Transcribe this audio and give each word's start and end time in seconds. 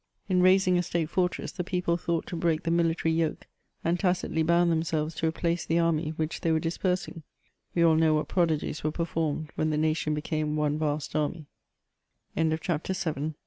* 0.15 0.27
In 0.31 0.41
razing 0.41 0.79
a 0.79 0.81
state 0.81 1.11
fortress, 1.11 1.51
the 1.51 1.63
people 1.63 1.95
thought 1.95 2.25
to 2.25 2.35
break 2.35 2.63
the 2.63 2.71
military 2.71 3.11
yoke, 3.13 3.45
and 3.83 3.99
tacitly 3.99 4.41
bound 4.41 4.71
themselves 4.71 5.13
to 5.13 5.27
replace 5.27 5.63
the 5.63 5.77
army 5.77 6.09
whicn 6.17 6.39
they 6.41 6.51
were 6.51 6.59
dispersing; 6.59 7.21
we 7.75 7.83
all 7.83 7.93
know 7.93 8.15
what 8.15 8.27
prodigies 8.27 8.83
were 8.83 8.89
performed 8.91 9.51
iyhen 9.59 9.69
the 9.69 9.77
nation 9.77 10.15
beca 10.19 10.41